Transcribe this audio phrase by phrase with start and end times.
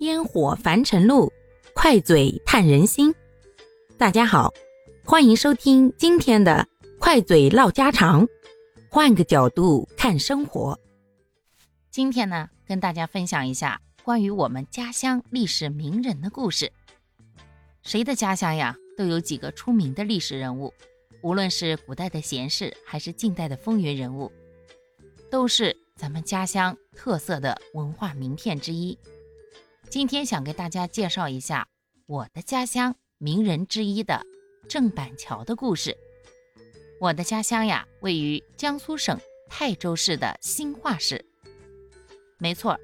[0.00, 1.32] 烟火凡尘路，
[1.72, 3.14] 快嘴探人心。
[3.96, 4.52] 大家好，
[5.04, 6.66] 欢迎收听今天的
[6.98, 8.26] 快嘴唠家常，
[8.90, 10.78] 换个角度看生活。
[11.92, 16.72] 今天呢，跟大家分享一下关于我们家乡历史名人的故事。
[17.82, 20.74] 谁的家乡呀，都有几个出名的历史人物，
[21.22, 24.32] 无论是古代的贤士，还是近代的风云人物，
[25.30, 28.98] 都是咱们家乡特色的文化名片之一。
[29.94, 31.68] 今天想给大家介绍一下
[32.06, 34.22] 我的家乡名人之一的
[34.68, 35.96] 郑板桥的故事。
[37.00, 39.16] 我的家乡呀，位于江苏省
[39.48, 41.24] 泰州市的兴化市。
[42.38, 42.76] 没错，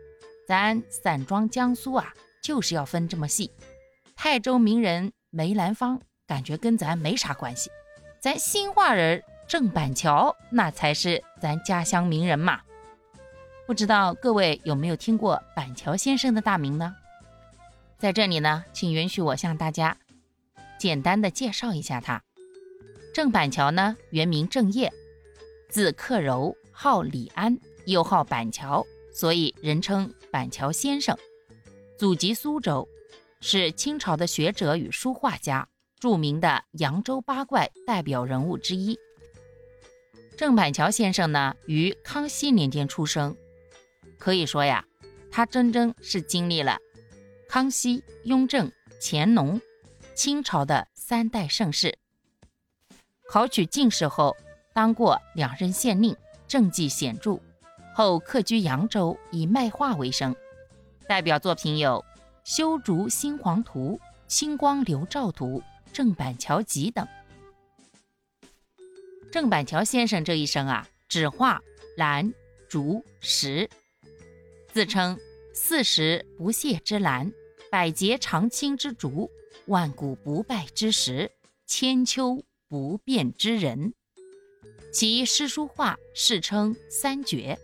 [0.47, 3.51] 咱散装江苏啊，就是要分这么细。
[4.15, 7.73] 泰州名人梅兰芳，感觉跟咱没啥关系。
[8.21, 12.61] 咱兴化人郑板桥，那才是咱家乡名人嘛。
[13.71, 16.93] 不知道各位有没有听过板桥先生的大名呢？
[17.99, 19.97] 在这里呢，请允许我向大家
[20.77, 22.21] 简单的介绍一下他。
[23.15, 24.93] 郑板桥呢，原名郑业，
[25.69, 31.17] 字克柔，号李安，又号板桥，所以人称板桥先生。
[31.97, 32.89] 祖籍苏州，
[33.41, 35.69] 是清朝的学者与书画家，
[36.01, 38.99] 著名的扬州八怪代表人物之一。
[40.37, 43.37] 郑板桥先生呢，于康熙年间出生，
[44.21, 44.85] 可以说呀，
[45.33, 46.79] 他真正是经历了。
[47.49, 49.61] 康熙、雍正、乾隆，
[50.15, 51.99] 清朝的三代盛世。
[53.29, 54.37] 考取进士后，
[54.75, 56.15] 当过两任县令，
[56.47, 57.41] 政绩显著。
[57.95, 60.37] 后客居扬州，以卖画为生。
[61.09, 62.05] 代表作品有
[62.45, 65.59] 《修竹新黄图》《清光流照图》
[65.93, 67.09] 《郑板桥集》等。
[69.33, 71.61] 郑板桥先生这一生啊，只画
[71.97, 72.33] 兰、
[72.69, 73.69] 竹、石，
[74.73, 75.19] 自称
[75.53, 77.33] 四时不谢之兰。
[77.73, 79.31] 百节长青之竹，
[79.67, 81.31] 万古不败之石，
[81.67, 83.95] 千秋不变之人。
[84.93, 87.59] 其诗书画世称三绝，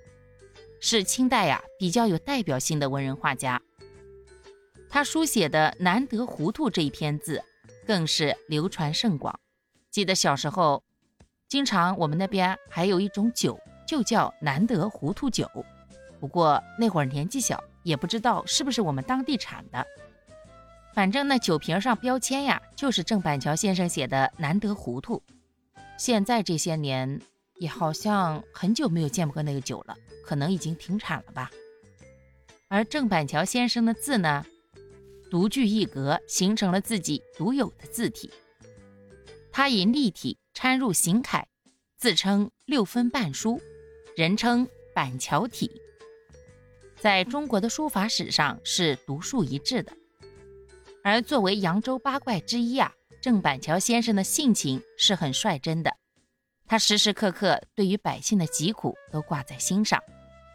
[0.81, 3.61] 是清代呀比较有代表性的文人画家。
[4.89, 7.43] 他书写的“难得糊涂”这一篇字，
[7.85, 9.39] 更是流传甚广。
[9.91, 10.83] 记得小时候，
[11.49, 13.59] 经常我们那边还有一种酒，
[13.89, 15.49] 就叫“难得糊涂酒”。
[16.19, 17.63] 不过那会儿年纪小。
[17.83, 19.87] 也不知道是不是我们当地产的，
[20.93, 25.23] 反正那酒瓶上标签呀，就是郑板桥先生写的“难得糊涂”。
[25.97, 27.21] 现在这些年
[27.61, 31.49] 也好像很久没有见过那个酒了，可能已经停产了吧。
[32.67, 34.45] 而郑板桥先生的字呢，
[35.31, 38.29] 独具一格，形成了自己独有的字体。
[39.53, 41.47] 他以立体掺入行楷，
[41.97, 43.61] 自称六分半书，
[44.17, 45.71] 人称板桥体。
[46.99, 49.93] 在中国的书法史上是独树一帜的，
[51.05, 55.95] 而作为扬州八怪之一啊，郑板桥先生的性情是很率真的，
[56.67, 60.03] 他时时刻刻对于百姓的疾苦都挂在心上，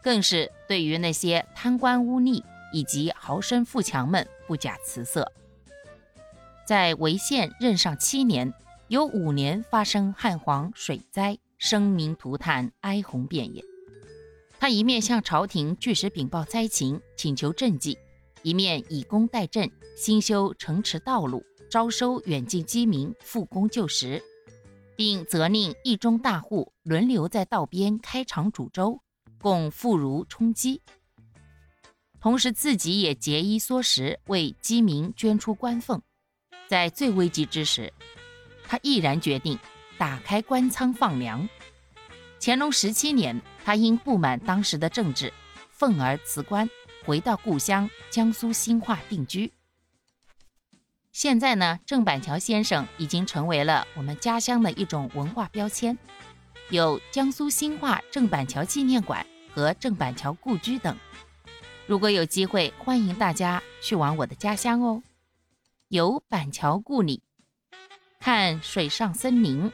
[0.02, 2.42] 更是对于那些贪官污吏
[2.72, 5.32] 以及豪绅富强们不假辞色。
[6.66, 8.52] 在潍县任上七年，
[8.88, 13.64] 有五年发生旱蝗水灾，生民涂炭，哀鸿遍野。
[14.62, 17.98] 他一面向朝廷据实禀报灾情，请求赈济，
[18.44, 24.22] 一面以工代赈，兴修城池道路，招收远近饥民，复工就食，
[24.94, 29.00] 并责令一中大户轮流在道边开场煮粥，
[29.40, 30.80] 供妇孺充饥。
[32.20, 36.00] 同时，自己也节衣缩食，为饥民捐出官俸。
[36.68, 37.92] 在最危急之时，
[38.62, 39.58] 他毅然决定
[39.98, 41.48] 打开官仓放粮。
[42.40, 45.32] 乾隆十七年，他因不满当时的政治，
[45.70, 46.68] 愤而辞官，
[47.04, 49.52] 回到故乡江苏兴化定居。
[51.12, 55.96] 现在呢，郑板桥先生已经成为了我们家乡的一种文化标签，
[56.70, 60.96] 有江苏兴化郑板桥纪念馆和郑板桥故居等。
[61.86, 65.02] 如果有机会，欢迎大家去往我的家乡哦。
[65.88, 67.22] 游板桥故里，
[68.18, 69.70] 看水上森林，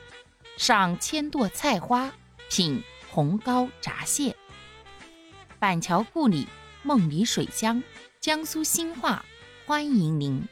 [0.57, 2.13] 赏千垛菜花。
[2.51, 4.37] 品红膏闸蟹，
[5.59, 6.47] 板桥故里，
[6.83, 7.83] 梦里水乡，
[8.21, 9.25] 江苏兴化，
[9.67, 10.47] 欢迎您。